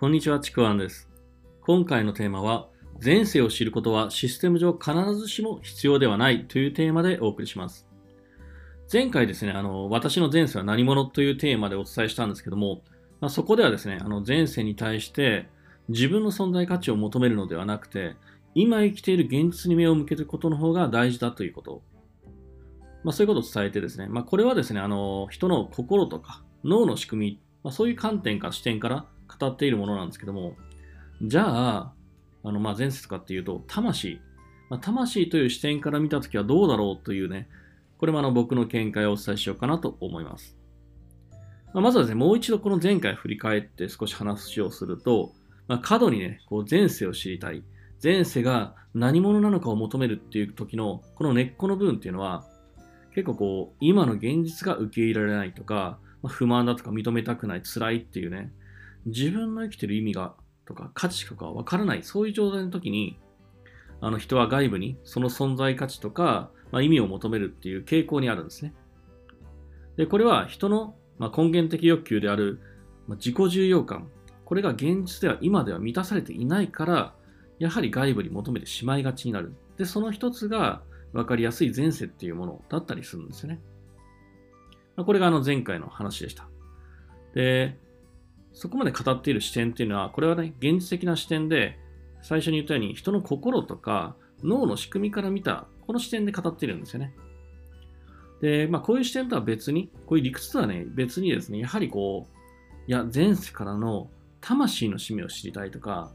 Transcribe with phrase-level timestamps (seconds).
[0.00, 1.10] こんにちは、ちくわんです。
[1.60, 2.70] 今回のテーマは、
[3.04, 7.86] 前世を知ることはシステム上必ずしも必要ではないというテーマでお送りします。
[8.90, 12.80] 前回ですね、あの、私の前世は何者というテーマでお伝えしたんですけども、
[13.20, 15.50] まあ、そこではですね、あの、前世に対して
[15.90, 18.16] 自分の存在価値を求めるのではなくて、
[18.54, 21.82] 今生きている現実に目を向けることの方が大事だということ。
[23.04, 29.04] まあ、そういうことを伝えてですね、まあ、これはですね、あの、人の心とか脳の仕組み、まあ、そういう観点か視点から
[29.38, 30.56] 語っているものなんですけども、
[31.22, 31.92] じゃあ、
[32.42, 34.20] あの、まあ、前世とかっていうと、魂。
[34.70, 37.48] まあ、魂という視点から見たときはどうだろうというね、
[37.98, 40.56] これもあの、僕の見解をお伝えしようかなと思います。
[41.74, 45.32] まあ、まずはですね、もう一度この前回振り返って少し話をすると、
[45.68, 47.62] まあ、過度にね、こう前世を知りたい。
[48.02, 52.44] 前世が何者なのかを求めるっていう時の、この根っこの部分っていうのは、
[53.14, 58.52] 結構こう、今の現実が受け入れられないとか、まあ、不満だとか認めたくない、辛いっていうね、
[59.06, 60.34] 自分の生きてる意味が
[60.66, 63.18] とか価値とかわからない、そういう状態の時に、
[64.00, 68.74] あの人は外部にその存在価値とか、まあ、意味を求めるっていう傾向にあるんですね。
[69.96, 72.60] で、これは人の、まあ、根源的欲求である、
[73.06, 74.08] まあ、自己重要感、
[74.44, 77.14] これが現実では今では満たされていないから、
[77.58, 79.52] やはり外部に求めてしまいがちになる。
[79.76, 83.60] で、その一つが分かりやすい前世っていうものだったりするんですよね。
[84.96, 86.48] これがあの前回の話でした。
[87.34, 87.78] で、
[88.52, 91.78] そこまで語っている視点っていうのは、これはね、現実的な視点で、
[92.22, 97.14] 最初に言ったように人の心とか脳の仕組みから見た、この視点で語っているんですよね。
[98.40, 106.12] で、まあこういう視点とは別に、こういう理屈とはね、別にですね、やはりこう、いや、前世からの魂の使命を知りたいとか、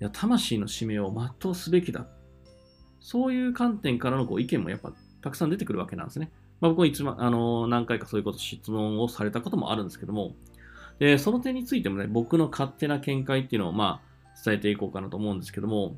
[0.00, 2.06] いや、魂の使命を全うすべきだ。
[3.00, 6.30] そういう観点からのこう意見もやっぱたくさん出てくるわけなんですね。
[6.60, 10.34] まあ、僕はいつも、あの、何回かそういうこと質問をされたこともあるんですけども、
[10.98, 15.96] で、その点についてもね、僕の勝手な見解っていうのを、まあ、伝えていこうかなと思うんですけども、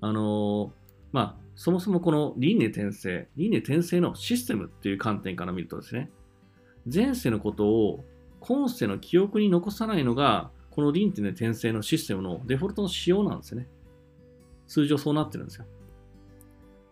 [0.00, 0.72] あの
[1.12, 6.10] まあ、そもそもこの輪廻転生、輪廻転生のシステムっていう観点から見るとですね、
[6.92, 8.04] 前世のことを
[8.40, 13.68] 今世の記憶に残さないのが、この輪廻転生のシステムのデフォルトの仕様なんですよね。
[14.66, 15.66] 通常そうなってるんですよ。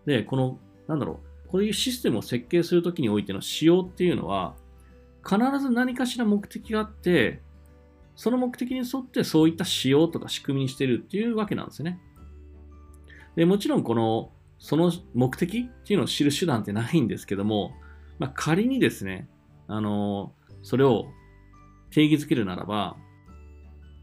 [0.07, 4.55] で、この、なんだろう、こういうシステムを設計するときにおいての仕様っていうのは、
[5.25, 7.41] 必ず何かしら目的があって、
[8.15, 11.99] その目的に沿ってそういった仕様とか仕組みにしてるっていうわけなんですよね。
[13.37, 17.73] で、もちろんこの、その目的っていうのを知る手段ってないんですけども、
[18.19, 19.29] まあ、仮にですね、
[19.67, 21.07] あの、それを
[21.91, 22.97] 定義づけるならば、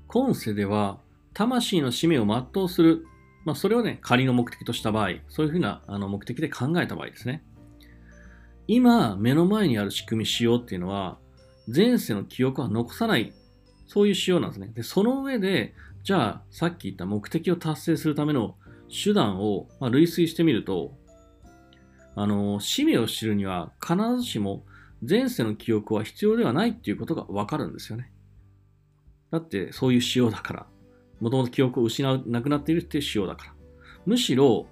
[0.08, 1.00] 今世では
[1.34, 3.06] 魂の使命を全うする、
[3.46, 7.44] まあ、それをね、仮の目的とした場合、そういうふうなあの目的で考えた場合ですね。
[8.72, 11.18] 今、目の前にある仕組み、仕様っていうのは、
[11.76, 13.34] 前世の記憶は残さない、
[13.88, 14.68] そういう仕様なんですね。
[14.76, 18.58] で、その上で、じゃあ、さっき言った目的を達成するための
[18.88, 20.94] 手段を、まあ、類推してみると、
[22.16, 24.64] あの、使命を知るには必ずしも
[25.02, 28.12] 前世の記憶は必要ではないっていうことがわかるんですよね。
[29.32, 30.68] だって、そういう仕様だから。
[31.20, 33.54] もともと記憶を失う、なくなっているっていう仕様だから。
[34.06, 34.68] むしろ、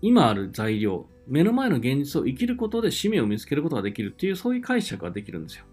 [0.00, 5.64] 今ある材料、目の前の現実を生きることで使命を見つけることができるっていう、そういう解釈ができるんですよ。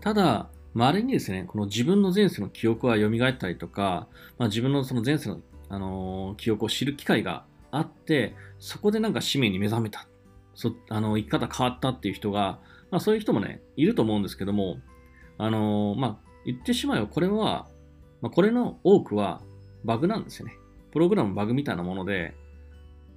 [0.00, 4.08] ただ、稀にですね、この自分の前世の記憶が蘇ったりとか、
[4.38, 10.06] まあ、自分のその前世の、あのー記憶を知る機会があって、そこでなんか使命に目覚めた。
[10.54, 12.58] そあの生き方変わったっていう人が、
[12.90, 14.78] まあ、そういう人もね、いると思うんですけども、
[15.38, 17.68] あのーまあ、言ってしまえばこれは、
[18.20, 19.42] まあ、これの多くは
[19.84, 20.56] バグなんですよね。
[20.90, 22.34] プログラムバグみたいなもので、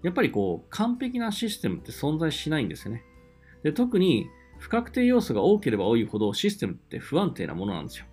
[0.06, 3.04] やっぱりこう、完璧なシステムって存在しないんですよね。
[3.64, 4.30] で、特に
[4.60, 8.06] 不確定要素が多ければ多いほどシステムって不安定なものなんですよ。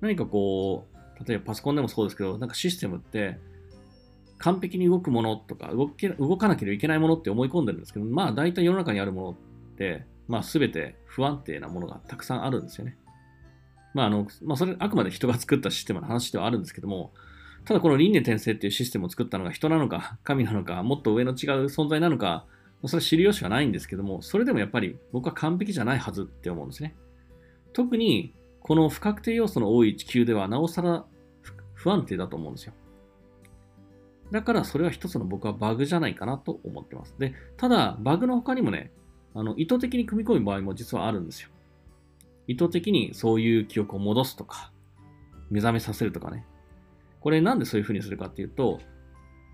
[0.00, 3.38] 何かこう、例えばパソコンでもそうですけど、なんかシステムって
[4.38, 12.96] 完璧に動くものとか動け動かなければいけないものって思い込んでるんですけど、まあ大体世の中にあるものって、まあ全て不安定なものがたくさんあるんですよね。
[13.94, 17.12] まああの、まあそれあくまで人が作ったシステムの話ではあるんですけども、
[17.64, 21.36] ただこの輪廻転生っていうシステムを作ったのが人なのか、 神なのか、もっと上の違う
[21.66, 22.46] 存在なのか、
[22.86, 26.96] それは知る由しかないんですけども、それでもやっぱり僕は完璧じゃないはずって思うんですね。
[27.72, 31.04] 特にこの不確定要素の多い地球ではなおさら
[31.74, 32.72] 不安定だと思うんですよ。
[34.30, 37.14] だからそれは一つの僕はバグじゃないかなと思ってます。
[37.18, 38.92] で、ただバグの他にもね、
[39.34, 41.50] あの意図的に組み込む場合も実はあるんですよ。
[42.46, 44.72] 意図的にそういう記憶を戻すとか、
[45.50, 46.46] 目覚めさせるとかね。
[47.20, 48.80] これなんでそういう風にするかっていうと、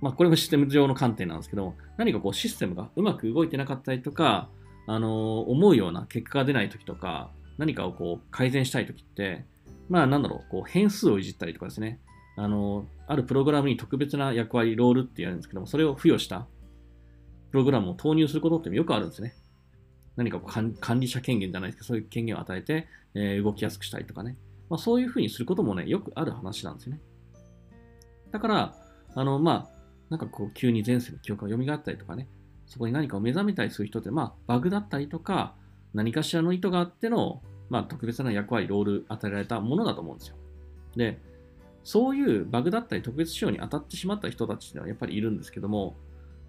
[0.00, 4.48] まあこれもシステム上の観点なんですけど、何かこうシステムがうまく動いてなかったりとか、
[4.86, 9.44] あの思うような結果が出ない時とか、何かをこう改善したい時って、
[9.88, 12.00] まあなんだろう、こう変数をいじったりとかですね、
[12.36, 16.46] あの、あるプログラムに特別な役割、ロールって言うんですけども、それを付与した
[17.50, 19.34] プログラムを投入することってよくあるんですね。
[20.16, 24.36] 何かこう管理者権限じゃないですけど、そういう権限を与えて、えー、動きやすくしたりとかね。
[24.68, 27.00] まあ、そういうふうにすることもね、よくある話なんですよね。
[28.30, 28.74] だから、
[29.14, 29.70] あの、まあ、
[30.10, 32.28] なんかこう、急に前世の記憶が蘇ったりとかね、
[32.66, 35.54] そこに何かを目覚めたりする人って、まあ、バグだったりとか、
[35.94, 40.36] 何かしらの意図があっての、まあ、特別な役割、ロール与えられたものだと思うんですよ。
[40.96, 41.18] で、
[41.82, 45.96] そういうバグだったり特別仕様に当たってしまった人たちっていうのはやっぱりいるんですけども、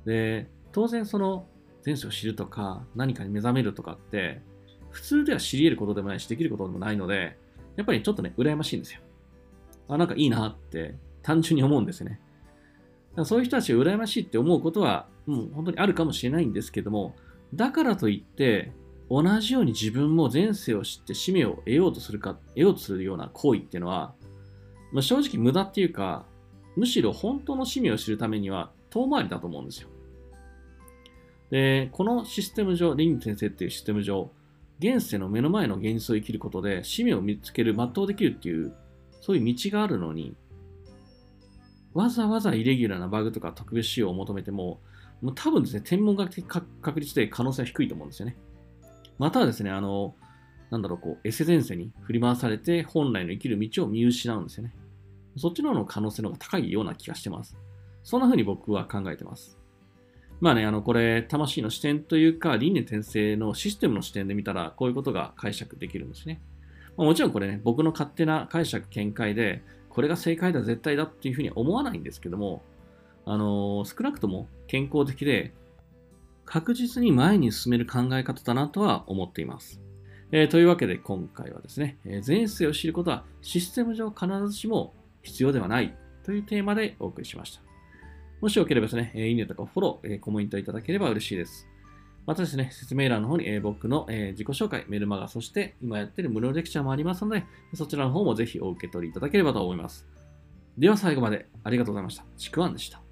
[0.05, 1.47] で、当然その
[1.85, 4.41] 前世を知るとか何かに目覚めるとかって
[4.89, 7.37] 普通では知り得ることでもないしできることでもないので
[7.75, 9.01] やっぱりちょっとね羨ましいんですよ
[9.87, 12.19] あなんかいいなって単純に思うんですね。
[13.23, 17.15] そういう人たちが羨ましいって思うことはもう本当にあるかもしれないんですけども
[17.51, 18.71] だからといって
[19.09, 24.13] 同じように自分も前世を知って使命を得ようとするか得ようとするような行為っていうのは、
[24.91, 26.27] まあ、正直無駄っていうか
[26.75, 29.89] むしろ本当の使命を知るためには遠回りだと思うんですよ。
[31.49, 34.29] で、このシステム上、リン先生っていうシステム上、
[34.79, 38.73] 現世の目の前の現実を生きることで使命を見つける、全うできるっていう、
[39.21, 40.35] そういう道があるのに、
[41.97, 44.79] わざわざイレギュラーなバグとか特別仕様を求めても、
[45.19, 48.37] もう多分ですね、天文学的確率で可能性は低いと思うんですよね。
[49.17, 50.13] またはですね、あの、
[50.69, 54.75] なんだろう、こう、エセ前世に振り回されて、本来の生きる道を見失うんですよね。
[55.37, 57.57] そっちの方の可能性の方が高いような気がしてます。
[58.03, 59.57] そんな風に僕は考えてます。
[60.39, 66.41] まあね、あの、これ、魂の視点というか、輪廻転生のシステムの視点で見たら、こういうことが解釈できるんですね。
[66.95, 69.63] まあ、もちろんこれね、僕の勝手な解釈、見解で、
[69.97, 72.61] これが正解だ、絶対だっていうふうに思わないんですけども、
[73.25, 75.55] あのー、少なくとも健康的で、
[76.45, 79.81] 確実に前に進める考え方だなとは思っています。
[80.31, 87.63] えー、というわけで今回はですね、えー、前世を知ることはシステム上必ずしも必要ではないというテーマでお送りしました。
[88.39, 91.67] もしよければですね、いいねとかフォロー、コメントいただければ嬉しいです。
[92.27, 100.05] またですね、説明欄の方に僕の自己紹介、メルマガ、そして今やってる無料レクチャーもありますので、そちらの方もぜひお受け取りいただければと思います。
[100.77, 102.25] では最後までありがとうございました。
[102.35, 103.06] ちくわんでした。